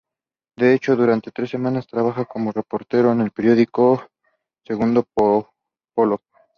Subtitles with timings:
[0.57, 4.01] De hecho, durante tres semanas trabaja como reportero en el periódico
[4.67, 6.23] "Il Popolo.".